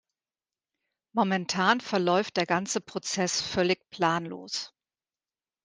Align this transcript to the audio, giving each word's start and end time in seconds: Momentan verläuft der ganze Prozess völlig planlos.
Momentan 1.13 1.79
verläuft 1.79 2.35
der 2.37 2.47
ganze 2.47 2.81
Prozess 2.81 3.39
völlig 3.39 3.87
planlos. 3.91 4.73